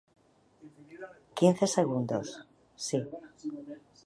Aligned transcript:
Quince 1.37 1.65
segundos, 1.77 2.27
si. 2.85 2.99